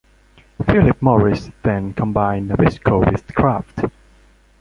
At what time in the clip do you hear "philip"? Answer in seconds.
0.65-0.99